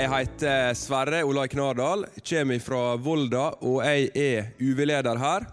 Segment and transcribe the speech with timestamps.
[0.00, 5.44] Jeg heter Sverre Olai Knardal, kommer fra Volda, og jeg er UV-leder her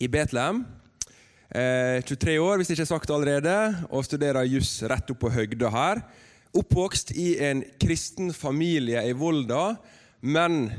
[0.00, 0.62] i Betlehem.
[1.52, 3.56] Eh, 23 år, hvis det ikke er sagt allerede,
[3.90, 6.00] og studerer juss rett opp på høgda her.
[6.56, 9.74] Oppvokst i en kristen familie i Volda,
[10.24, 10.70] men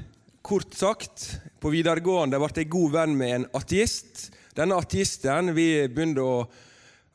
[0.41, 1.27] kort sagt,
[1.61, 4.31] på videregående ble jeg god venn med en ateist.
[4.58, 6.42] Denne ateisten vi begynte å,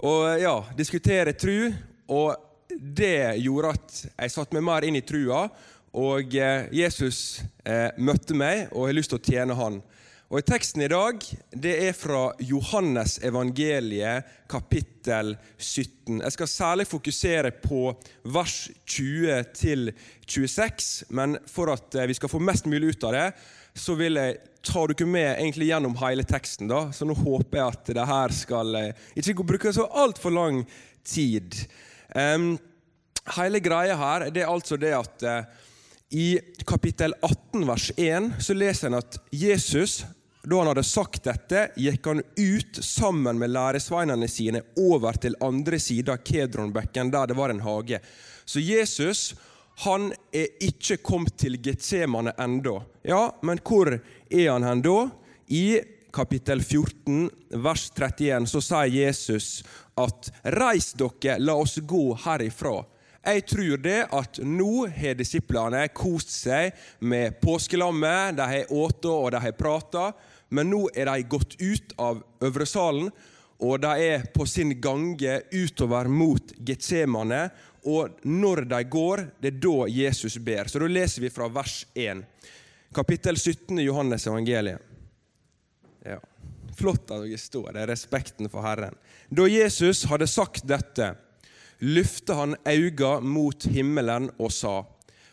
[0.06, 1.72] å ja, diskutere tru,
[2.14, 5.46] og det gjorde at jeg satte meg mer inn i trua,
[5.94, 9.82] og eh, Jesus eh, møtte meg, og jeg har lyst til å tjene han.
[10.34, 11.20] Og Teksten i dag
[11.62, 16.22] det er fra Johannes evangeliet kapittel 17.
[16.24, 17.92] Jeg skal særlig fokusere på
[18.34, 18.56] vers
[18.90, 19.92] 20 til
[20.26, 23.28] 26, men for at eh, vi skal få mest mulig ut av det,
[23.78, 26.66] så vil jeg ta dere med egentlig gjennom hele teksten.
[26.70, 28.78] da, Så nå håper jeg at det her skal
[29.14, 30.62] ikke bruke så altfor lang
[31.04, 31.54] tid.
[32.14, 32.58] Um,
[33.36, 35.62] hele greia her det er altså det at uh,
[36.14, 40.04] i kapittel 18 vers 1 så leser en at Jesus,
[40.44, 45.80] da han hadde sagt dette, gikk han ut sammen med læresveinene sine over til andre
[45.82, 47.98] sida av Kedronbekken, der det var en hage.
[48.44, 49.32] Så Jesus
[49.82, 52.76] han er ikke kommet til Getsemane ennå.
[53.02, 54.98] Ja, men hvor er han hen da?
[55.50, 55.80] I
[56.14, 59.64] kapittel 14, vers 31, så sier Jesus
[59.98, 62.84] at 'reis dere, la oss gå herifra'.
[63.24, 68.36] Jeg tror det at nå har disiplene kost seg med påskelammet.
[68.36, 70.10] De har spist og de har prata,
[70.50, 73.08] men nå er de gått ut av øvre salen,
[73.64, 77.48] og de er på sin gange utover mot Getsemane.
[77.84, 80.68] Og når de går, det er da Jesus ber.
[80.68, 82.24] Så da leser vi fra vers 1.
[82.94, 84.93] Kapittel 17 i Johannes evangeliet.
[86.04, 86.20] Ja.
[86.76, 88.96] Flott at dere står er Respekten for Herren.
[89.30, 91.14] Da Jesus hadde sagt dette,
[91.80, 94.82] løfte han auga mot himmelen og sa,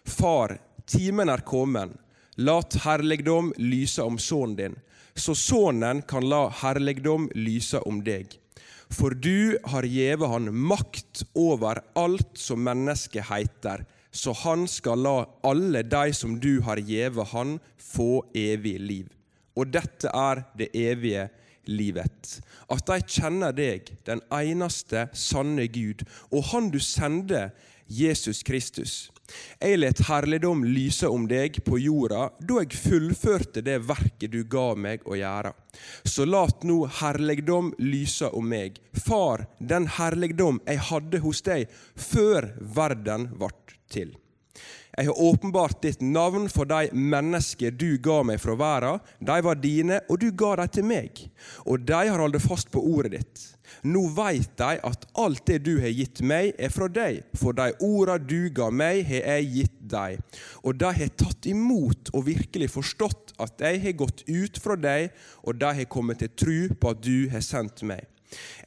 [0.06, 0.58] Far,
[0.90, 1.94] timen er kommet,
[2.38, 4.78] lat herligdom lyse om sønnen din,
[5.16, 8.38] så sønnen kan la herligdom lyse om deg.
[8.92, 15.18] For du har gjeve han makt over alt som mennesket heiter, så han skal la
[15.48, 19.08] alle de som du har gjeve han, få evig liv.
[19.56, 21.28] Og dette er det evige
[21.70, 22.40] livet.
[22.72, 27.52] At de kjenner deg, den eneste sanne Gud, og Han du sender,
[27.92, 29.12] Jesus Kristus.
[29.62, 34.72] Jeg let herligdom lyse om deg på jorda da jeg fullførte det verket du ga
[34.76, 35.54] meg å gjøre.
[36.04, 42.52] Så lat nå herligdom lyse om meg, Far, den herligdom jeg hadde hos deg før
[42.60, 43.52] verden ble
[43.92, 44.16] til.
[44.98, 49.00] Jeg har åpenbart ditt navn for de mennesker du ga meg fra verden.
[49.24, 51.22] De var dine, og du ga dem til meg.
[51.64, 53.46] Og de har holdt fast på ordet ditt.
[53.88, 57.72] Nå veit de at alt det du har gitt meg, er fra deg, for de
[57.88, 60.20] orda du ga meg, har jeg gitt dem.
[60.68, 65.16] Og de har tatt imot og virkelig forstått at jeg har gått ut fra deg,
[65.48, 68.04] og de har kommet til tru på at du har sendt meg.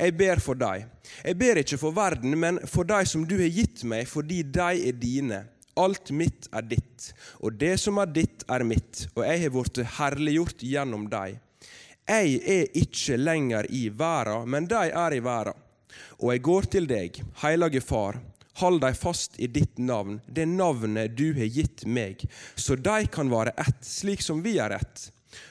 [0.01, 0.89] Jeg ber for dem.
[1.25, 4.89] Jeg ber ikke for verden, men for de som du har gitt meg, fordi de
[4.89, 5.45] er dine.
[5.77, 7.09] Alt mitt er ditt,
[7.43, 11.41] og det som er ditt, er mitt, og jeg har blitt herliggjort gjennom deg.
[12.05, 15.59] Jeg er ikke lenger i verden, men de er i verden.
[16.21, 18.21] Og jeg går til deg, hellige Far,
[18.61, 22.23] hold deg fast i ditt navn, det navnet du har gitt meg,
[22.55, 25.09] så de kan være ett, slik som vi er ett.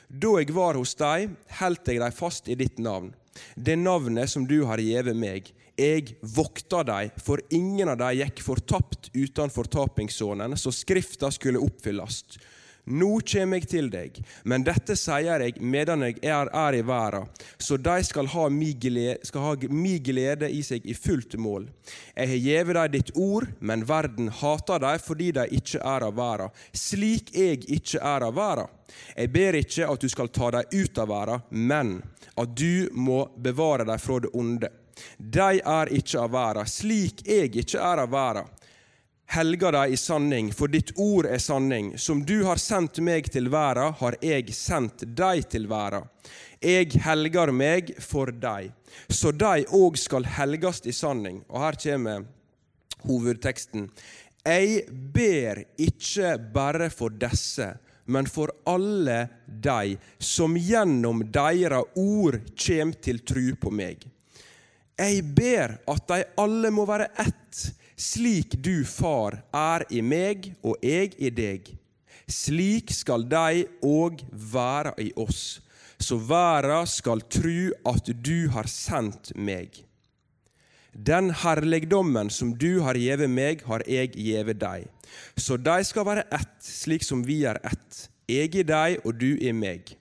[0.08, 3.12] Da jeg var hos deg, holdt jeg dem fast i ditt navn,
[3.56, 5.52] det navnet som du har gitt meg.
[5.80, 12.20] Jeg vokta dei, for ingen av dei gikk fortapt uten fortapingssonen, så Skrifta skulle oppfylles.
[12.84, 17.30] Nå kjem jeg til deg, men dette sier jeg medan jeg er, er i verden,
[17.56, 21.70] så de skal ha mi glede, skal ha mi glede i seg i fullt mål.
[22.12, 26.20] Jeg har gjeve dem ditt ord, men verden hater dem fordi de ikke er av
[26.20, 28.80] verden, slik jeg ikke er av verden.
[29.16, 31.98] Jeg ber ikke at du skal ta dem ut av verden, men
[32.36, 34.70] at du må bevare dem fra det onde.
[35.18, 38.52] De er ikke av verden, slik jeg ikke er av verden.
[39.34, 41.94] Helga deg i sanning, for ditt ord er sanning.
[41.98, 46.06] Som du har sendt meg til verden, har jeg sendt deg til verden.
[46.64, 48.70] Jeg helger meg for deg,
[49.10, 51.42] så de òg skal helgast i sanning.
[51.50, 52.28] Og her kommer
[53.08, 53.90] hovedteksten.
[54.44, 57.72] Jeg ber ikke bare for disse,
[58.06, 64.04] men for alle de som gjennom deres ord kjem til tru på meg.
[65.00, 67.62] Jeg ber at de alle må være ett,
[67.98, 71.72] slik du, Far, er i meg og jeg i deg.
[72.30, 75.64] Slik skal de òg være i oss,
[75.98, 79.82] så verden skal tru at du har sendt meg.
[80.94, 84.86] Den herligdommen som du har gjeve meg, har jeg gjeve deg,
[85.36, 89.34] så de skal være ett, slik som vi er ett, jeg i deg og du
[89.42, 89.96] i meg,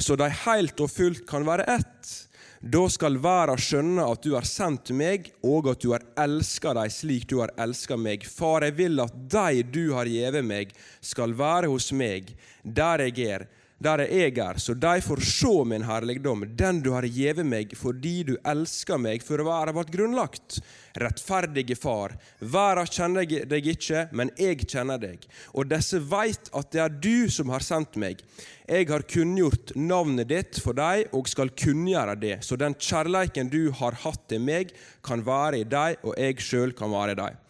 [0.00, 2.21] så de heilt og fullt kan være ett.
[2.62, 6.92] Da skal verden skjønne at du har sendt meg, og at du har elska dem
[6.94, 8.22] slik du har elska meg.
[8.22, 10.70] Far, jeg vil at de du har gjeve meg,
[11.02, 12.30] skal være hos meg,
[12.62, 13.46] der jeg er,
[13.82, 18.14] der jeg er, så de får se min herligdom, den du har gjeve meg fordi
[18.28, 20.60] du elsker meg for verden ble grunnlagt.
[21.00, 25.24] Rettferdige Far, verden kjenner deg ikke, men jeg kjenner deg,
[25.56, 28.20] og disse veit at det er du som har sendt meg.
[28.68, 33.72] Jeg har kunngjort navnet ditt for deg og skal kunngjøre det, så den kjærleiken du
[33.80, 37.40] har hatt til meg, kan være i deg, og jeg sjøl kan være i deg.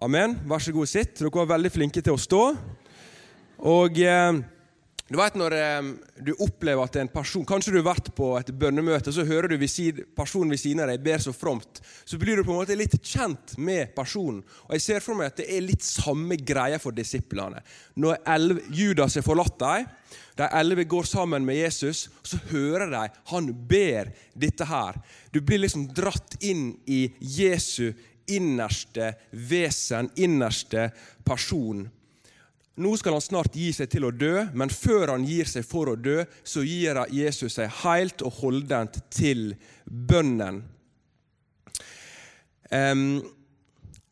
[0.00, 0.38] Amen.
[0.48, 1.18] Vær så god, sitt.
[1.18, 2.46] Dere var veldig flinke til å stå.
[3.68, 4.00] Og...
[4.00, 4.40] Eh,
[5.10, 5.88] du vet når eh,
[6.22, 9.56] du opplever at en person Kanskje du har vært på et bønnemøte, så hører du
[9.58, 11.80] visid, personen ved siden av deg ber så fromt.
[12.06, 14.44] Så blir du på en måte litt kjent med personen.
[14.68, 17.58] Og Jeg ser for meg at det er litt samme greia for disiplene.
[17.98, 19.90] Når elv, Judas har forlatt dem,
[20.38, 23.02] de elleve går sammen med Jesus, så hører de
[23.32, 25.02] han ber dette her.
[25.34, 27.90] Du blir liksom dratt inn i Jesu
[28.30, 30.90] innerste vesen, innerste
[31.26, 31.88] person.
[32.78, 35.90] Nå skal han snart gi seg til å dø, men før han gir seg for
[35.90, 39.50] å dø, så gir Jesus seg helt og holdent til
[39.84, 40.62] bønnen.
[42.70, 43.18] Um,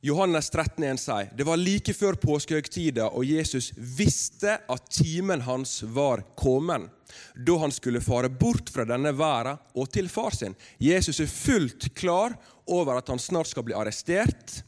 [0.02, 6.22] Johannes 13,1 sier det var like før påskehøytida, og Jesus visste at timen hans var
[6.38, 6.86] kommet,
[7.34, 10.54] da han skulle fare bort fra denne verden og til far sin.
[10.78, 12.36] Jesus er fullt klar
[12.68, 14.60] over at han snart skal bli arrestert.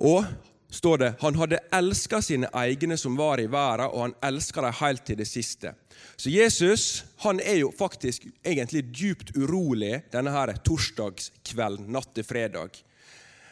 [0.00, 0.24] Og
[0.70, 4.76] står det han hadde elska sine egne som var i verden, og han elska dem
[4.80, 5.74] helt til det siste.
[6.16, 12.78] Så Jesus han er jo faktisk egentlig djupt urolig denne her torsdagskvelden, natt til fredag.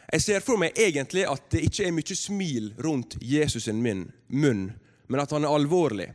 [0.08, 4.70] Jeg ser for meg egentlig at det ikke er mye smil rundt Jesus' sin munn,
[5.06, 6.08] men at han er alvorlig.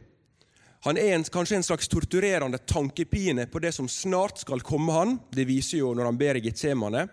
[0.83, 5.13] Han er en, kanskje en slags torturerende tankepine på det som snart skal komme han.
[5.31, 7.05] Det viser jo når han ber i Getsemane.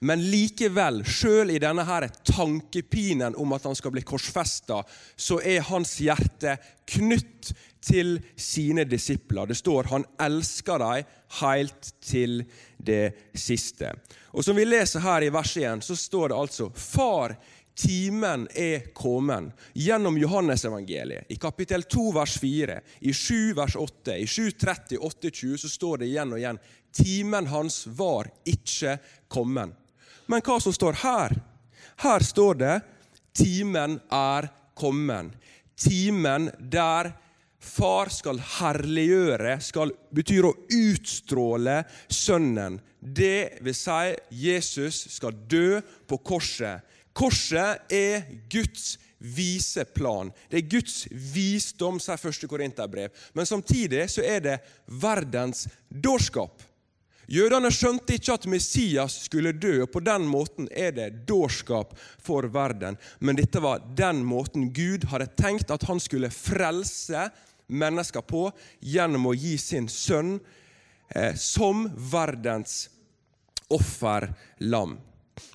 [0.00, 4.82] Men likevel, sjøl i denne her tankepinen om at han skal bli korsfesta,
[5.16, 6.56] så er hans hjerte
[6.90, 7.52] knytt
[7.84, 9.48] til sine disipler.
[9.48, 12.42] Det står han elsker dem helt til
[12.76, 13.94] det siste.
[14.34, 17.36] Og Som vi leser her i verset igjen, så står det altså Far,
[17.80, 19.54] timen er kommet.
[19.72, 25.70] Gjennom Johannesevangeliet, i kapittel 2 vers 4, i 7 vers 8, i 7.30, 8.20, så
[25.70, 26.60] står det igjen og igjen
[26.92, 28.98] timen hans var ikke
[29.30, 29.72] kommet.
[30.30, 31.34] Men hva som står her?
[32.00, 32.76] Her står det
[33.34, 35.34] 'timen er kommet'.
[35.76, 37.12] Timen der
[37.60, 42.80] far skal herliggjøre, skal betyr å utstråle Sønnen.
[43.00, 46.80] Det vil si, Jesus skal dø på korset.
[47.12, 50.30] Korset er Guds vise plan.
[50.48, 53.12] Det er Guds visdom, sier første Korinterbrev.
[53.36, 54.58] Men samtidig så er det
[55.00, 56.62] verdens dårskap.
[57.30, 62.48] Jødene skjønte ikke at Messias skulle dø, og på den måten er det dårskap for
[62.50, 62.98] verden.
[63.22, 67.28] Men dette var den måten Gud hadde tenkt at han skulle frelse
[67.70, 68.48] mennesker på
[68.82, 70.40] gjennom å gi sin sønn
[71.14, 72.88] eh, som verdens
[73.70, 74.98] offerlam.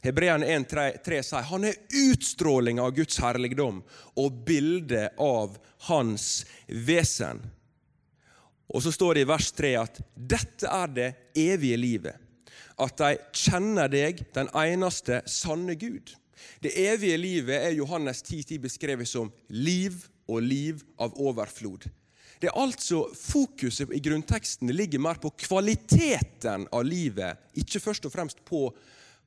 [0.05, 3.83] Hebreerne 1,3 sier han er utstråling av Guds herligdom
[4.21, 7.43] og bilde av hans vesen.
[8.73, 12.21] Og så står det i vers 3 at dette er det evige livet.
[12.81, 16.15] At de kjenner deg, den eneste sanne Gud.
[16.63, 19.95] Det evige livet er Johannes 10.10 beskrevet som liv
[20.27, 21.85] og liv av overflod.
[22.41, 28.13] Det er altså Fokuset i grunnteksten ligger mer på kvaliteten av livet, ikke først og
[28.13, 28.67] fremst på,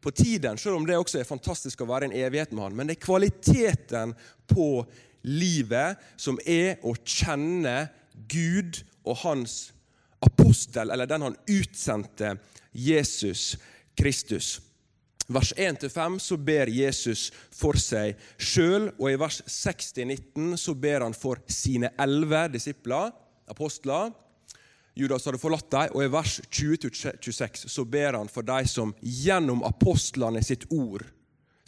[0.00, 2.76] på tiden, selv om det også er fantastisk å være en evighet med han.
[2.76, 4.12] Men det er kvaliteten
[4.50, 4.84] på
[5.24, 7.88] livet som er å kjenne
[8.28, 9.72] Gud og hans
[10.24, 12.36] apostel, eller den han utsendte,
[12.72, 13.56] Jesus
[13.98, 14.58] Kristus.
[15.28, 21.16] Vers 1-5 så ber Jesus for seg sjøl, og i vers 60-19 så ber han
[21.16, 23.12] for sine elleve disipler,
[23.48, 24.14] apostler.
[24.98, 29.60] Judas hadde forlatt dem, og i vers 20-26 så ber han for de som gjennom
[29.68, 31.04] apostlene sitt ord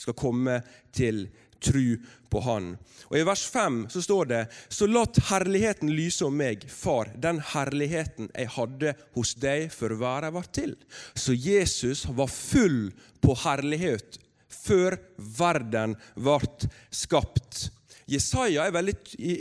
[0.00, 0.56] skal komme
[0.96, 1.26] til
[1.62, 1.98] tru
[2.30, 2.72] på Han.
[3.10, 7.42] Og I vers 5 så står det Så lat herligheten lyse om meg, Far, den
[7.52, 10.76] herligheten jeg hadde hos deg før verden var til.
[11.14, 12.90] Så Jesus var full
[13.20, 17.68] på herlighet før verden ble skapt.
[18.10, 18.96] Jesaja er veldig,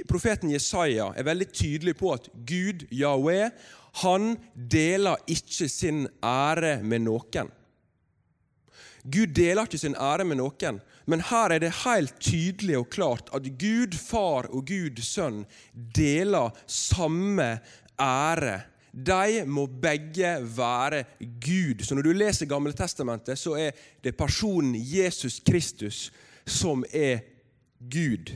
[0.10, 3.50] profeten Jesaja er veldig tydelig på at Gud, Yahweh,
[4.04, 7.50] han deler ikke sin ære med noen.
[9.04, 10.80] Gud deler ikke sin ære med noen,
[11.10, 15.46] men her er det helt tydelig og klart at Gud far og Gud sønn
[15.96, 17.60] deler samme
[18.00, 18.60] ære.
[18.94, 21.84] De må begge være Gud.
[21.84, 23.72] Så Når du leser Gamle Testamentet, så er
[24.04, 26.12] det personen Jesus Kristus
[26.46, 27.22] som er
[27.80, 28.34] Gud.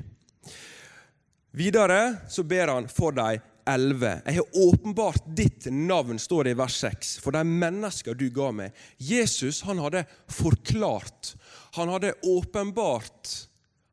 [1.54, 4.22] Videre så ber han for de 11.
[4.26, 8.52] Jeg har åpenbart ditt navn, står det i vers 6, for de mennesker du ga
[8.56, 8.76] meg.
[8.98, 11.34] Jesus han hadde forklart,
[11.78, 13.32] han hadde åpenbart,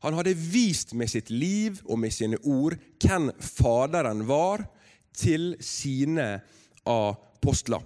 [0.01, 4.65] han hadde vist med sitt liv og med sine ord hvem Faderen var
[5.17, 6.39] til sine
[6.89, 7.85] apostler.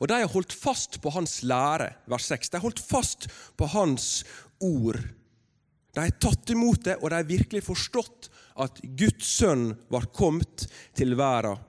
[0.00, 2.50] Og De har holdt fast på hans lære, vers 6.
[2.50, 4.24] De har holdt fast på hans
[4.58, 4.98] ord.
[5.94, 8.28] De har tatt imot det, og de har virkelig forstått
[8.62, 11.60] at Guds sønn var kommet til verden.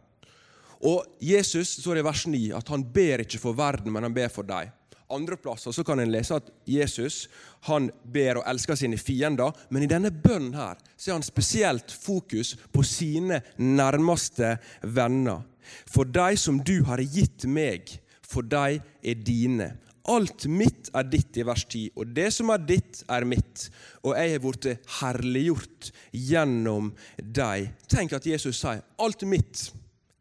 [0.88, 4.30] Og Jesus står i vers 9 at han ber ikke for verden, men han ber
[4.34, 4.70] for deg.
[5.10, 7.26] Andre plasser så kan en lese at Jesus
[7.70, 11.94] han ber og elsker sine fiender, men i denne bønnen her så er han spesielt
[11.96, 15.46] fokus på sine nærmeste venner.
[15.88, 17.88] For de som du har gitt meg,
[18.28, 19.72] for de er dine.
[20.08, 23.68] Alt mitt er ditt, i vers 10, og det som er ditt, er mitt.
[24.06, 27.74] Og jeg har blitt herliggjort gjennom deg.
[27.92, 29.68] Tenk at Jesus sier alt mitt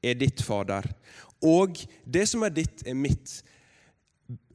[0.02, 0.88] er ditt, Fader.
[1.46, 3.40] Og det som er ditt, er mitt.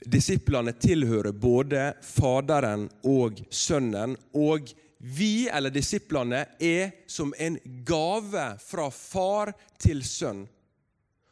[0.02, 4.18] Disiplene tilhører både Faderen og Sønnen.
[4.36, 4.72] Og
[5.02, 7.58] vi, eller disiplene, er som en
[7.88, 10.44] gave fra far til sønn.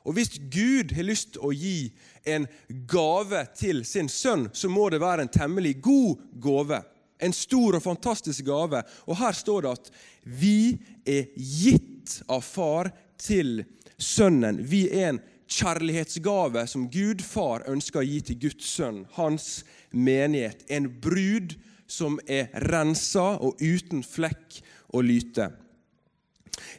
[0.07, 1.91] Og Hvis Gud har lyst til å gi
[2.29, 2.47] en
[2.87, 6.81] gave til sin sønn, så må det være en temmelig god gave.
[7.19, 8.83] En stor og fantastisk gave.
[9.07, 9.91] Og Her står det at
[10.23, 13.65] vi er gitt av far til
[13.99, 14.63] sønnen.
[14.63, 20.63] Vi er en kjærlighetsgave som Gud far ønsker å gi til Guds sønn, hans menighet.
[20.69, 21.57] En brud
[21.89, 24.61] som er rensa og uten flekk
[24.93, 25.49] og lyte.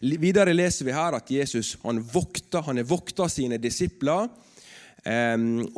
[0.00, 4.28] Videre leser vi her at Jesus han vokter, han er vokta sine disipler.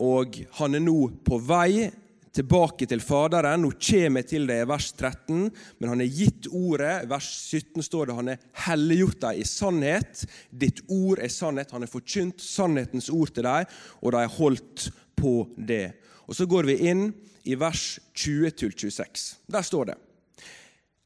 [0.03, 1.91] Og han er nå på vei
[2.33, 3.63] tilbake til Faderen.
[3.63, 7.05] Nå kommer jeg til det i vers 13, men han er gitt ordet.
[7.05, 10.25] I vers 17 står det han er helliggjort dem i sannhet.
[10.51, 11.75] Ditt ord er sannhet.
[11.75, 13.69] Han har forkynt sannhetens ord til dem,
[14.01, 15.93] og de har holdt på det.
[16.27, 17.11] Og Så går vi inn
[17.45, 19.37] i vers 20-26.
[19.51, 20.01] Der står det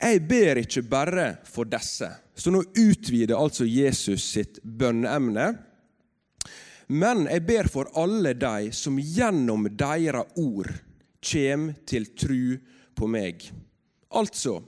[0.03, 5.47] Jeg ber ikke bare for disse så nå utvider altså Jesus sitt bønneemne.
[6.93, 10.69] Men jeg ber for alle de som gjennom deres ord
[11.25, 12.59] kjem til tru
[12.97, 13.49] på meg.
[14.13, 14.61] Altså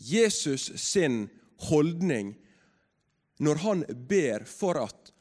[0.00, 1.26] Jesus sin
[1.68, 2.32] holdning
[3.40, 5.12] når han ber for at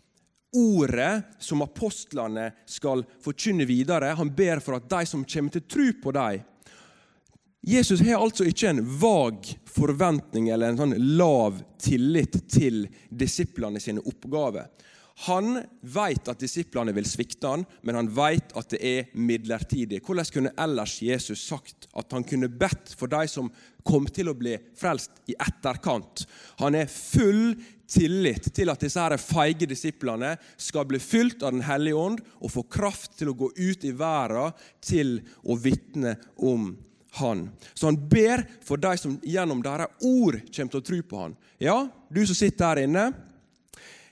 [0.55, 5.85] ordet som apostlene skal forkynne videre, han ber for at de som kommer til tru
[6.03, 6.41] på dem,
[7.61, 14.03] Jesus har altså ikke en vag forventning eller en sånn lav tillit til disiplene sine
[14.07, 14.69] oppgaver.
[15.27, 19.99] Han vet at disiplene vil svikte han, men han vet at det er midlertidig.
[20.05, 23.51] Hvordan kunne ellers Jesus sagt at han kunne bedt for de som
[23.83, 26.23] kom til å bli frelst i etterkant?
[26.63, 27.57] Han er full
[27.89, 32.63] tillit til at disse feige disiplene skal bli fylt av Den hellige ånd og få
[32.71, 36.71] kraft til å gå ut i verden til å vitne om
[37.11, 37.49] han.
[37.73, 41.35] Så han ber for de som gjennom deres ord kommer til å tro på han.
[41.57, 43.09] Ja, du som sitter her inne,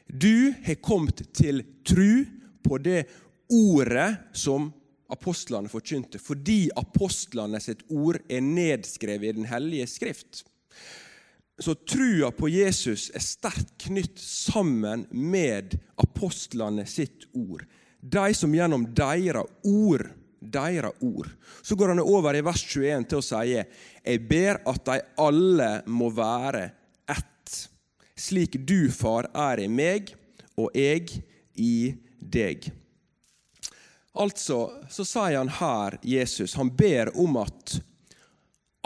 [0.08, 2.25] du har kommet til tro
[2.63, 3.06] på det
[3.51, 4.72] ordet som
[5.12, 10.44] apostlene forkynte, fordi apostlene sitt ord er nedskrevet i Den hellige skrift.
[11.60, 17.63] Så trua på Jesus er sterkt knytt sammen med apostlene sitt ord.
[18.01, 20.06] De som gjennom deres ord
[20.39, 21.29] deres ord.
[21.62, 25.70] Så går han over i vers 21 til å si Jeg ber at de alle
[25.86, 26.70] må være
[27.10, 27.56] ett,
[28.17, 30.13] slik du, far, er i meg
[30.58, 31.22] og jeg
[31.58, 32.70] i deg.
[34.17, 37.77] Altså så sier han her, Jesus, han ber om at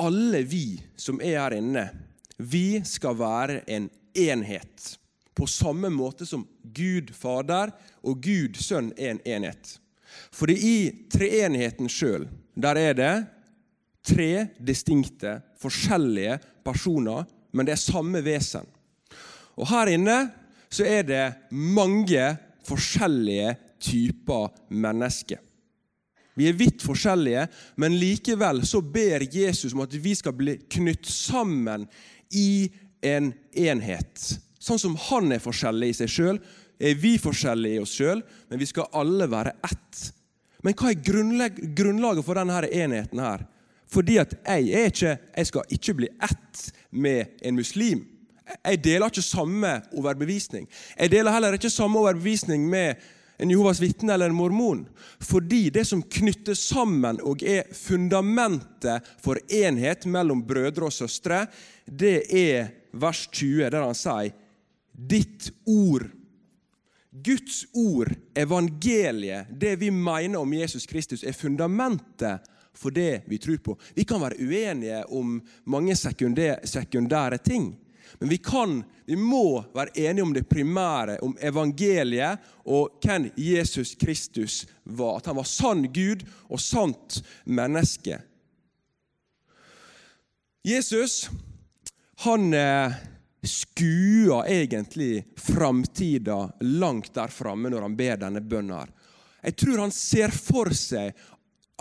[0.02, 1.86] alle vi som er her inne,
[2.42, 4.98] vi skal være en enhet.
[5.34, 7.72] På samme måte som Gud Fader
[8.04, 9.78] og Gud Sønn er en enhet.
[10.32, 10.76] Fordi i
[11.12, 13.14] treenigheten sjøl, der er det
[14.06, 18.66] tre distinkte, forskjellige personer, men det er samme vesen.
[19.60, 20.18] Og her inne
[20.72, 22.26] så er det mange
[22.68, 25.42] forskjellige typer mennesker.
[26.38, 31.10] Vi er vidt forskjellige, men likevel så ber Jesus om at vi skal bli knytt
[31.12, 31.84] sammen
[32.32, 32.72] i
[33.04, 34.40] en enhet.
[34.62, 36.40] Sånn som han er forskjellig i seg sjøl,
[36.82, 40.02] er vi forskjellige i oss sjøl, men vi skal alle være ett.
[40.66, 41.02] Men hva er
[41.78, 43.46] grunnlaget for denne enheten her?
[43.92, 48.06] Fordi at jeg, er ikke, jeg skal ikke bli ett med en muslim.
[48.64, 50.68] Jeg deler ikke samme overbevisning.
[50.98, 53.02] Jeg deler heller ikke samme overbevisning med
[53.42, 54.86] en Jehovas vitne eller en mormon.
[55.20, 61.46] Fordi det som knytter sammen og er fundamentet for enhet mellom brødre og søstre,
[61.86, 64.36] det er vers 20, der han sier
[64.92, 66.08] ditt ord.
[67.12, 72.40] Guds ord, evangeliet, det vi mener om Jesus Kristus, er fundamentet
[72.74, 73.76] for det vi tror på.
[73.94, 77.74] Vi kan være uenige om mange sekundære ting.
[78.20, 83.96] Men vi kan, vi må være enige om det primære, om evangeliet og hvem Jesus
[83.96, 85.18] Kristus var.
[85.18, 88.20] At han var sann Gud og sant menneske.
[90.66, 91.32] Jesus
[92.22, 92.94] han eh,
[93.48, 98.92] skuer egentlig framtida langt der framme når han ber denne bønnen.
[99.42, 101.16] Jeg tror han ser for seg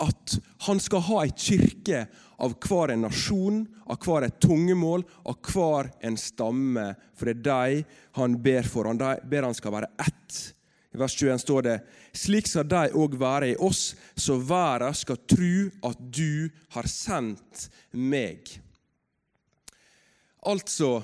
[0.01, 2.05] at han skal ha ei kirke
[2.41, 6.87] av hver en nasjon, av hver et tungemål, av hver en stamme.
[7.13, 7.83] For det er de
[8.17, 8.89] han ber for.
[8.89, 10.39] Han ber han skal være ett.
[10.91, 11.77] I vers 21 står det
[12.17, 17.69] slik skal de òg være i oss, så verden skal tru at du har sendt
[17.95, 18.49] meg.
[20.41, 20.97] Altså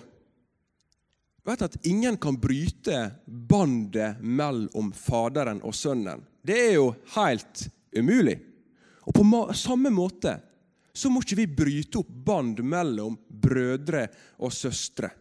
[1.48, 6.26] vet at Ingen kan bryte bandet mellom Faderen og Sønnen.
[6.44, 8.40] Det er jo helt umulig.
[9.08, 9.24] Og På
[9.56, 10.38] samme måte
[10.98, 14.08] så må ikke vi bryte opp band mellom brødre
[14.42, 15.12] og søstre.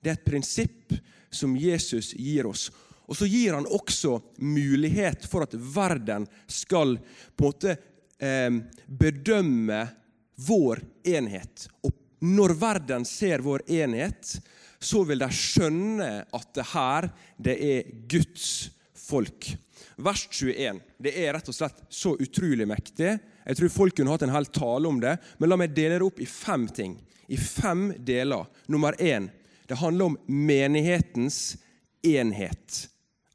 [0.00, 0.94] Det er et prinsipp
[1.30, 2.70] som Jesus gir oss.
[3.10, 6.94] Og så gir han også mulighet for at verden skal
[7.36, 7.74] på en måte
[8.22, 9.80] eh, bedømme
[10.46, 10.80] vår
[11.10, 11.66] enhet.
[11.82, 14.38] Og når verden ser vår enhet,
[14.80, 19.50] så vil de skjønne at det her det er Guds folk
[20.00, 20.80] vers 21.
[20.98, 23.16] Det er rett og slett så utrolig mektig.
[23.44, 26.06] Jeg tror folk kunne hatt en hel tale om det, men la meg dele det
[26.06, 26.96] opp i fem ting.
[27.28, 28.48] I fem deler.
[28.70, 29.30] Nummer én
[29.70, 31.54] det handler om menighetens
[32.02, 32.88] enhet.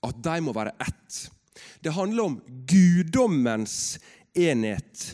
[0.04, 1.20] At de må være ett.
[1.80, 3.96] Det handler om guddommens
[4.36, 5.06] enhet.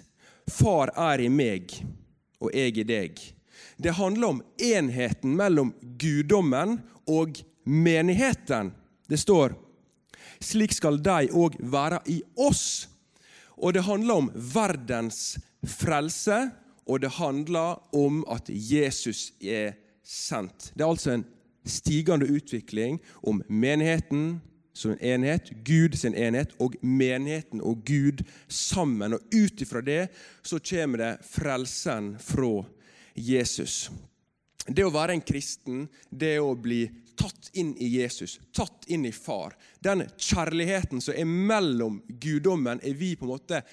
[0.50, 1.76] Far er i meg,
[2.42, 3.22] og jeg i deg.
[3.82, 8.72] Det handler om enheten mellom guddommen og menigheten.
[9.10, 9.56] Det står
[10.42, 12.88] slik skal de òg være i oss.
[13.62, 16.50] Og det handler om verdens frelse,
[16.90, 20.72] og det handler om at Jesus er sendt.
[20.74, 21.28] Det er altså en
[21.66, 24.42] stigende utvikling om menigheten
[24.74, 29.14] som en enhet, Gud sin enhet, og menigheten og Gud sammen.
[29.14, 30.08] Og ut ifra det
[30.42, 32.64] så kommer det frelsen fra
[33.14, 33.90] Jesus.
[34.68, 36.84] Det å være en kristen, det å bli
[37.18, 39.56] tatt inn i Jesus, tatt inn i Far.
[39.80, 43.64] Den kjærligheten som er mellom guddommen, er vi på en måte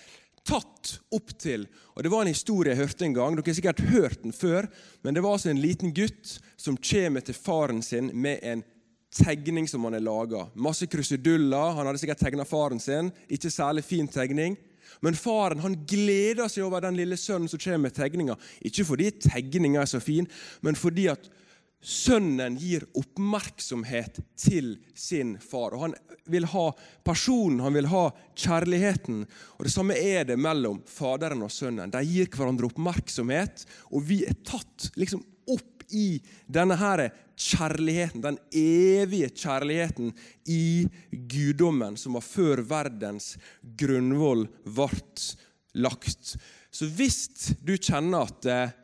[0.48, 1.66] tatt opp til.
[1.94, 3.37] Og Det var en historie jeg hørte en gang.
[3.37, 4.68] Dere har sikkert hørt den før.
[5.03, 8.64] Men det var altså en liten gutt som kommer til faren sin med en
[9.12, 10.46] tegning som han har laga.
[10.55, 11.77] Masse kruseduller.
[11.77, 13.12] Han hadde sikkert tegna faren sin.
[13.29, 14.57] Ikke særlig fin tegning.
[15.05, 18.38] Men faren han gleder seg over den lille sønnen som kommer med tegninga.
[18.66, 20.29] Ikke fordi tegninga er så fin,
[20.64, 21.31] men fordi at
[21.79, 25.77] Sønnen gir oppmerksomhet til sin far.
[25.77, 25.94] og Han
[26.27, 26.64] vil ha
[27.07, 29.22] personen, han vil ha kjærligheten.
[29.59, 31.90] Og Det samme er det mellom Faderen og Sønnen.
[31.90, 38.38] De gir hverandre oppmerksomhet, og vi er tatt liksom opp i denne her kjærligheten, den
[38.53, 40.12] evige kjærligheten
[40.51, 43.37] i guddommen som var før verdens
[43.79, 44.90] grunnvoll ble
[45.79, 46.35] lagt.
[46.70, 48.77] Så hvis du kjenner at eh,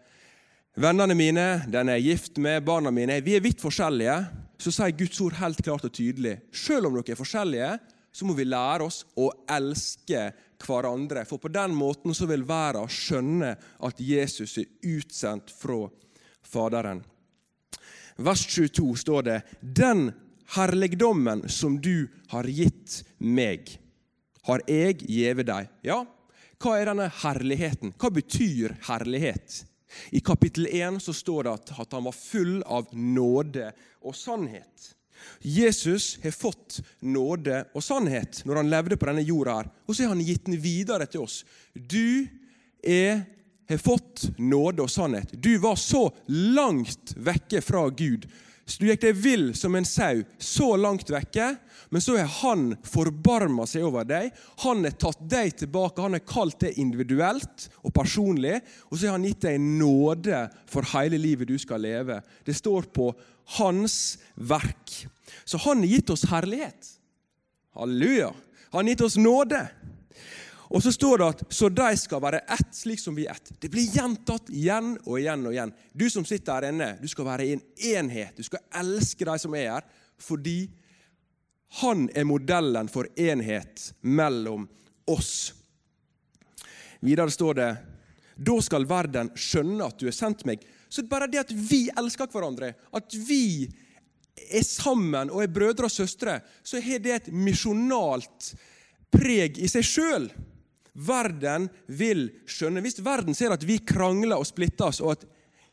[0.74, 4.16] Vennene mine, den jeg er gift med, barna mine Vi er vidt forskjellige.
[4.58, 7.68] Så sier Guds ord helt klart og tydelig selv om dere er forskjellige,
[8.14, 10.32] så må vi lære oss å elske
[10.64, 11.24] hverandre.
[11.28, 13.52] For på den måten så vil verden skjønne
[13.86, 15.84] at Jesus er utsendt fra
[16.44, 17.02] Faderen.
[18.16, 20.12] Vers 22 står det Den
[20.54, 23.78] herligdommen som du har gitt meg,
[24.44, 25.70] har jeg gjeve deg.
[25.82, 26.04] Ja,
[26.60, 27.94] hva er denne herligheten?
[27.98, 29.64] Hva betyr herlighet?
[30.10, 33.70] I kapittel 1 så står det at, han var full av nåde
[34.04, 34.90] og sannhet.
[35.40, 40.04] Jesus har fått nåde og sannhet når han levde på denne jorda, her, og så
[40.04, 41.42] har han gitt den videre til oss.
[41.72, 42.26] Du
[42.82, 43.24] er
[43.68, 45.32] har fått nåde og sannhet.
[45.32, 48.26] Du var så langt vekke fra Gud.
[48.78, 51.50] Du gikk deg vill som en sau, så langt vekke,
[51.92, 54.30] men så har han forbarma seg over deg.
[54.64, 58.56] Han har tatt deg tilbake, han har kalt det individuelt og personlig,
[58.88, 62.22] og så har han gitt deg nåde for hele livet du skal leve.
[62.44, 63.10] Det står på
[63.58, 64.96] hans verk.
[65.44, 66.94] Så han har gitt oss herlighet.
[67.76, 68.32] Halleluja.
[68.72, 69.60] Han har gitt oss nåde.
[70.74, 73.52] Og så står det at så de skal være ett, slik som vi er ett.
[73.62, 75.72] Det blir gjentatt igjen og igjen og igjen.
[75.94, 77.62] Du som sitter her inne, du skal være i en
[77.94, 78.34] enhet.
[78.34, 79.84] Du skal elske de som er her,
[80.18, 80.66] fordi
[81.78, 84.66] han er modellen for enhet mellom
[85.10, 85.52] oss.
[87.04, 87.70] Videre står det
[88.34, 90.64] da skal verden skjønne at du har sendt meg.
[90.90, 93.68] Så bare det at vi elsker hverandre, at vi
[94.50, 98.50] er sammen og er brødre og søstre, så har det et misjonalt
[99.14, 100.26] preg i seg sjøl
[100.94, 102.82] verden vil skjønne.
[102.84, 105.26] Hvis verden ser at vi krangler og splitter oss, og at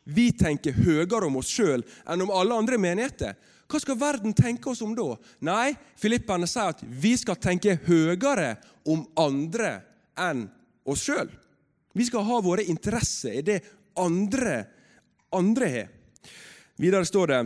[0.10, 3.38] vi tenker høyere om oss sjøl enn om alle andre menigheter,
[3.72, 5.14] hva skal verden tenke oss om da?
[5.48, 8.58] Nei, Filipperne sier at vi skal tenke høyere
[8.90, 9.78] om andre
[10.20, 10.48] enn
[10.84, 11.30] oss sjøl.
[11.96, 13.62] Vi skal ha våre interesser i det
[14.00, 14.66] andre,
[15.36, 15.90] andre har.
[16.82, 17.42] Videre står det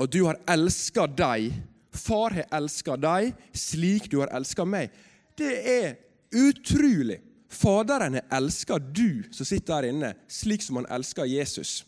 [0.00, 1.52] at du har elska deg.
[1.94, 4.90] Far har elska deg slik du har elska meg.
[5.38, 5.92] Det er
[6.30, 7.20] Utrolig!
[7.50, 11.80] Faderen elska du som sitter her inne, slik som han elsker Jesus.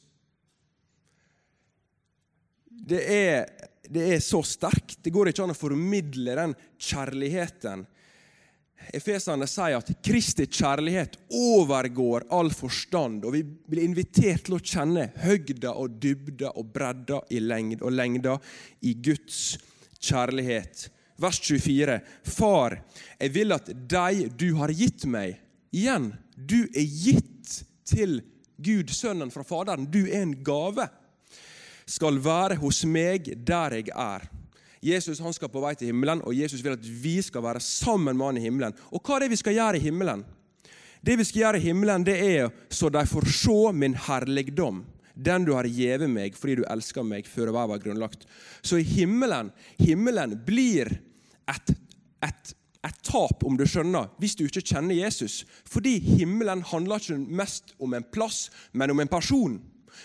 [2.67, 3.45] Det er,
[3.87, 4.99] det er så sterkt.
[5.05, 7.85] Det går ikke an å formidle den kjærligheten.
[8.91, 15.13] Efeserne sier at Kristi kjærlighet overgår all forstand, og vi blir invitert til å kjenne
[15.23, 18.35] høgda og dybda og bredda og lengda
[18.83, 19.61] i Guds
[20.03, 20.89] kjærlighet
[21.23, 22.01] vers 24.
[22.25, 22.81] Far,
[23.19, 25.39] jeg vil at deg du har gitt meg
[25.73, 28.19] Igjen, du er gitt til
[28.61, 29.87] Gud, Sønnen fra Faderen.
[29.89, 30.85] Du er en gave.
[31.89, 34.27] Skal være hos meg der jeg er.
[34.85, 38.19] Jesus han skal på vei til himmelen, og Jesus vil at vi skal være sammen
[38.19, 38.77] med han i himmelen.
[38.93, 40.25] Og hva er det vi skal gjøre i himmelen?
[41.03, 44.83] Det vi skal gjøre i himmelen, det er så de får se min herligdom
[45.15, 48.27] den du har gjeve meg fordi du elsker meg før verden var grunnlagt.
[48.65, 50.93] Så i himmelen, himmelen blir
[51.51, 51.75] et,
[52.25, 52.55] et,
[52.87, 55.43] et, tap, om du skjønner, hvis du ikke kjenner Jesus.
[55.69, 59.61] Fordi himmelen handler ikke mest om en plass, men om en person.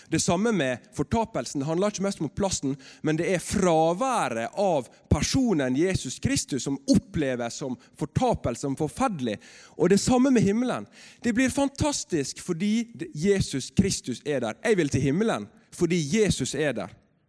[0.08, 1.60] Det samme med fortapelsen.
[1.60, 6.78] Det handler ikke mest om plassen, men det er fraværet av personen Jesus Kristus som
[6.90, 9.38] oppleves som fortapelse, som forferdelig.
[9.76, 10.86] Og det samme med himmelen.
[11.24, 14.60] Det blir fantastisk fordi Jesus Kristus er der.
[14.64, 16.88] Jeg vil til himmelen fordi Jesus er der.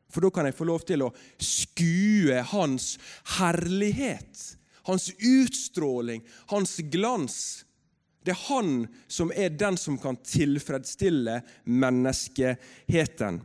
[0.10, 1.12] For da kan jeg få lov til å
[1.44, 2.96] skue hans
[3.38, 4.46] herlighet,
[4.90, 7.38] hans utstråling, hans glans.
[8.26, 8.74] Det er han
[9.08, 13.40] som er den som kan tilfredsstille menneskeheten.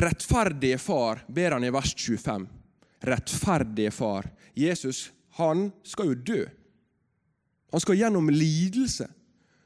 [0.00, 2.48] Rettferdige far, ber han i vers 25.
[3.10, 4.28] Rettferdige far.
[4.54, 6.40] Jesus han skal jo dø.
[7.70, 9.06] Han skal gjennom lidelse.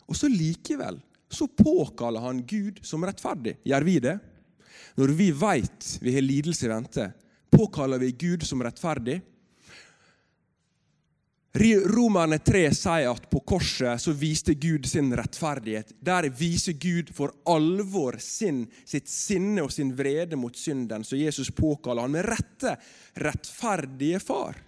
[0.04, 1.00] Og så likevel
[1.34, 3.56] så påkaller han Gud som rettferdig.
[3.64, 4.18] Gjør vi det?
[4.94, 7.12] Når vi veit vi har lidelse i vente,
[7.50, 9.20] påkaller vi Gud som rettferdig.
[11.54, 15.92] Romerne 3 sier at på korset så viste Gud sin rettferdighet.
[16.02, 21.06] Der viser Gud for alvor sin, sitt sinne og sin vrede mot synden.
[21.06, 22.74] Så Jesus påkaller han med rette
[23.22, 24.58] rettferdige far.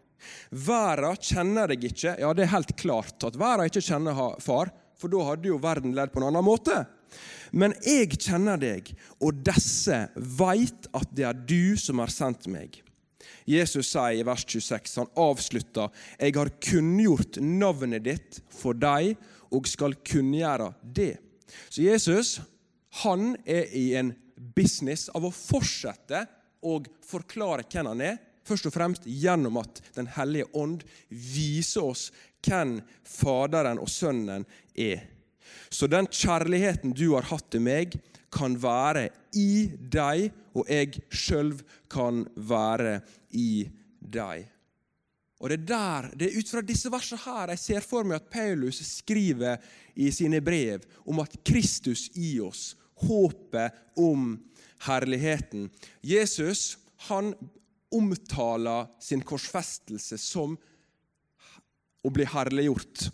[0.51, 2.15] Verden kjenner deg ikke.
[2.23, 5.95] Ja, det er helt klart at verden ikke kjenner far, for da hadde jo verden
[5.95, 6.85] ledd på en annen måte.
[7.53, 8.91] Men jeg kjenner deg,
[9.23, 12.83] og disse veit at det er du som har sendt meg.
[13.47, 19.15] Jesus sier i vers 26, han avslutter, jeg har kunngjort navnet ditt for deg
[19.55, 21.15] og skal kunngjøre det.
[21.71, 22.37] Så Jesus
[23.03, 24.15] han er i en
[24.57, 26.25] business av å fortsette
[26.67, 28.17] å forklare hvem han er,
[28.47, 32.09] først og fremst gjennom at Den hellige ånd viser oss
[32.47, 35.03] hvem Faderen og Sønnen er.
[35.71, 37.97] Så den kjærligheten du har hatt til meg,
[38.33, 41.55] kan være i deg, og jeg sjøl
[41.93, 43.01] kan være
[43.37, 43.67] i
[44.01, 44.47] deg.
[45.41, 48.23] Og Det er der, det er ut fra disse versene her jeg ser for meg
[48.23, 49.61] at Paulus skriver
[49.95, 52.73] i sine brev om at Kristus i oss,
[53.05, 54.33] håpet om
[54.87, 55.69] herligheten.
[56.01, 56.79] Jesus
[57.11, 57.35] han
[57.93, 60.57] omtaler sin korsfestelse som
[62.07, 63.11] å bli herliggjort.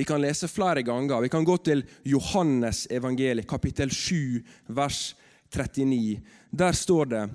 [0.00, 1.20] Vi kan lese flere ganger.
[1.20, 4.38] Vi kan gå til Johannes evangeliet, kapittel 7,
[4.72, 5.16] vers
[5.52, 6.22] 39.
[6.50, 7.26] Der står det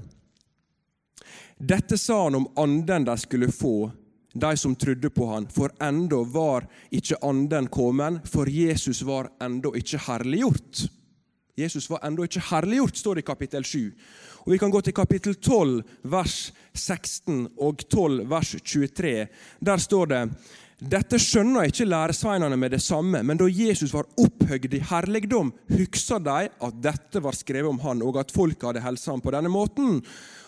[1.62, 3.92] Dette sa han om anden de skulle få,
[4.34, 9.70] de som trodde på han, for enda var ikke anden kommet, for Jesus var enda
[9.78, 10.88] ikke herliggjort.
[11.58, 13.94] Jesus var enda ikke herliggjort, står det i kapittel 7.
[14.46, 19.28] Og Vi kan gå til kapittel 12, vers 16 og 12, vers 23.
[19.62, 20.30] Der står det
[20.76, 26.18] dette skjønner ikke læresveinene med det samme, men da Jesus var opphøgd i herligdom, huksa
[26.20, 29.52] de at dette var skrevet om han, og at folket hadde helsa ham på denne
[29.52, 30.02] måten.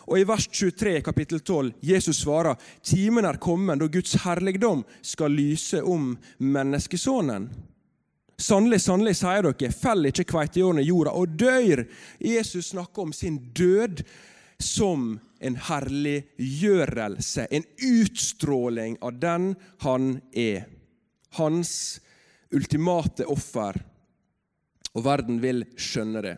[0.08, 5.32] Og I vers 23 kapittel 12 Jesus svarer timen er kommet da Guds herligdom skal
[5.32, 7.48] lyse om menneskesonen.
[8.38, 11.86] Sannelig, sannelig, sier dere, fell ikke kveitejorden i jorda og dør.
[12.22, 14.04] Jesus snakker om sin død
[14.60, 19.52] som en herliggjørelse, en utstråling av den
[19.84, 20.65] han er.
[21.38, 22.00] Hans
[22.54, 23.78] ultimate offer.
[24.95, 26.38] Og verden vil skjønne det.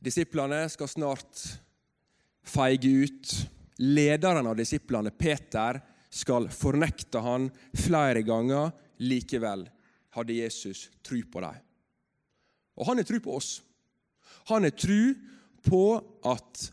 [0.00, 1.40] Disiplene skal snart
[2.46, 3.32] feige ut.
[3.80, 8.70] Lederen av disiplene, Peter, skal fornekte han flere ganger.
[9.00, 9.64] Likevel
[10.16, 11.58] hadde Jesus tru på dem.
[12.80, 13.60] Og han har tru på oss.
[14.50, 15.14] Han har tru
[15.66, 15.82] på
[16.26, 16.70] at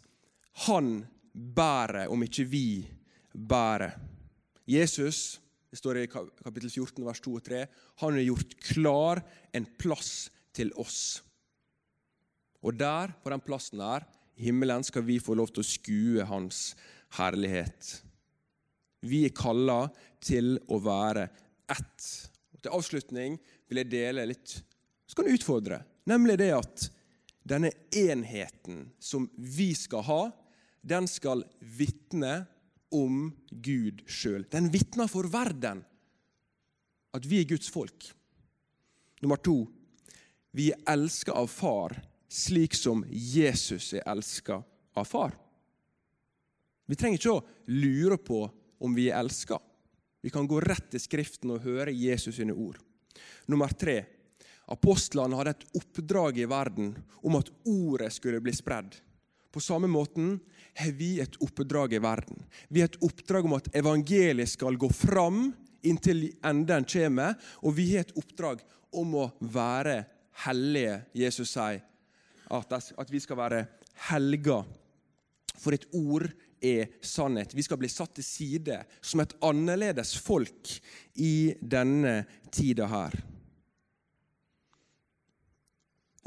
[0.66, 2.68] han bærer, om ikke vi
[3.34, 3.98] bærer.
[4.68, 7.58] Jesus det står i kapittel 14, vers 2 og 3,
[8.02, 9.20] han har gjort klar
[9.54, 11.20] en plass til oss.
[12.64, 16.28] Og der, på den plassen der, i himmelen, skal vi få lov til å skue
[16.30, 16.72] hans
[17.18, 17.92] herlighet.
[19.06, 19.90] Vi er kalla
[20.24, 21.28] til å være
[21.70, 22.08] ett.
[22.56, 24.58] Og Til avslutning vil jeg dele litt
[25.08, 25.78] Så kan jeg utfordre,
[26.10, 26.88] nemlig det at
[27.48, 30.22] denne enheten som vi skal ha,
[30.88, 32.46] den skal vitne
[32.94, 34.46] om Gud sjøl.
[34.52, 35.84] Den vitner for verden
[37.16, 38.12] at vi er Guds folk.
[39.24, 39.64] Nummer to
[40.58, 41.94] vi er elska av Far
[42.32, 44.62] slik som Jesus er elska
[44.98, 45.36] av Far.
[46.88, 47.44] Vi trenger ikke å
[47.76, 48.46] lure på
[48.80, 49.60] om vi er elska.
[50.24, 52.80] Vi kan gå rett til Skriften og høre Jesus sine ord.
[53.48, 54.04] Nummer tre.
[54.68, 56.90] Apostlene hadde et oppdrag i verden
[57.24, 58.98] om at ordet skulle bli spredd.
[59.52, 60.40] På samme måten
[60.78, 62.44] har vi et oppdrag i verden.
[62.68, 65.52] Vi har et oppdrag om at evangeliet skal gå fram
[65.88, 68.64] inntil enden kommer, og vi har et oppdrag
[68.98, 70.02] om å være
[70.46, 71.00] hellige.
[71.18, 71.82] Jesus sier
[72.48, 73.64] at vi skal være
[74.10, 74.62] helga.
[75.58, 76.28] For et ord
[76.64, 77.54] er sannhet.
[77.54, 80.72] Vi skal bli satt til side som et annerledes folk
[81.22, 82.22] i denne
[82.54, 83.18] tida her.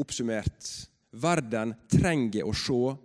[0.00, 0.70] Oppsummert
[1.20, 2.96] verden trenger å se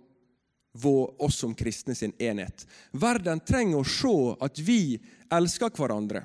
[0.84, 2.66] oss som kristne sin enhet.
[2.90, 4.98] Verden trenger å se at vi
[5.32, 6.24] elsker hverandre.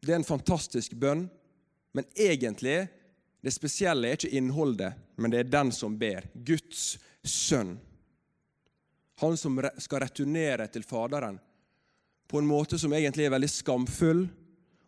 [0.00, 1.26] Det er en fantastisk bønn,
[1.92, 2.86] men egentlig
[3.42, 6.26] det spesielle er ikke innholdet, men det er den som ber.
[6.34, 7.76] Guds sønn.
[9.20, 11.38] Han som skal returnere til Faderen
[12.28, 14.26] på en måte som egentlig er veldig skamfull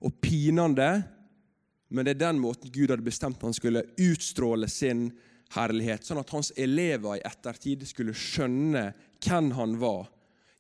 [0.00, 0.90] og pinende,
[1.88, 5.08] men det er den måten Gud hadde bestemt han skulle utstråle sin
[5.54, 8.90] herlighet, sånn at hans elever i ettertid skulle skjønne
[9.22, 10.08] hvem han var.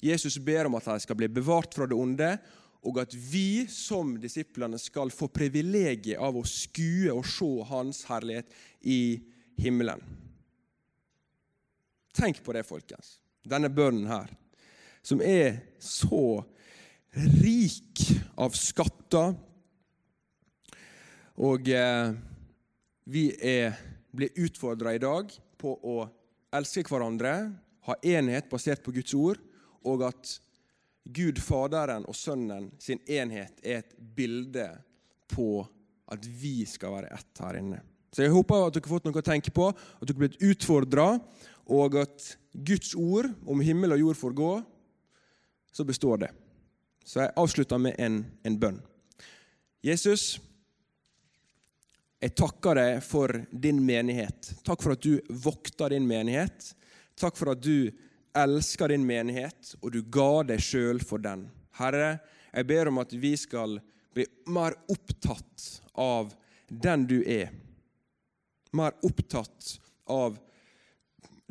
[0.02, 2.32] Jesus ber om at de skal bli bevart fra det onde,
[2.80, 8.48] og at vi som disiplene skal få privilegiet av å skue og se hans herlighet
[8.80, 9.20] i
[9.60, 10.00] himmelen.
[12.16, 14.30] Tenk på det, folkens denne bønnen her,
[15.02, 16.42] som er så
[17.40, 18.02] rik
[18.40, 19.32] av skatter.
[21.40, 22.12] Og eh,
[23.10, 23.78] vi er,
[24.16, 25.96] blir utfordra i dag på å
[26.56, 27.34] elske hverandre,
[27.86, 29.40] ha enhet basert på Guds ord,
[29.86, 30.34] og at
[31.10, 34.66] Gud, Faderen og Sønnen sin enhet er et bilde
[35.30, 35.62] på
[36.10, 37.80] at vi skal være ett her inne.
[38.10, 40.42] Så Jeg håper at dere har fått noe å tenke på, at dere har blitt
[40.42, 41.06] utfordra,
[41.70, 44.52] og at Guds ord om himmel og jord får gå,
[45.70, 46.30] så består det.
[47.06, 48.80] Så jeg avslutter med en, en bønn.
[49.86, 50.40] Jesus,
[52.20, 54.52] jeg takker deg for din menighet.
[54.66, 56.74] Takk for at du vokter din menighet.
[57.16, 57.88] Takk for at du
[58.36, 61.46] elsker din menighet, og du ga deg sjøl for den.
[61.80, 62.18] Herre,
[62.52, 63.78] jeg ber om at vi skal
[64.14, 65.66] bli mer opptatt
[65.98, 66.34] av
[66.68, 67.50] den du er.
[68.76, 69.78] Mer opptatt
[70.10, 70.36] av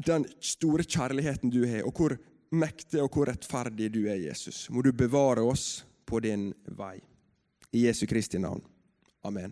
[0.06, 2.16] den store kjærligheten du har, og hvor
[2.56, 4.68] mektig og hvor rettferdig du er, Jesus.
[4.70, 6.98] Må du bevare oss på din vei.
[7.76, 8.64] I Jesu Kristi navn.
[9.26, 9.52] Amen.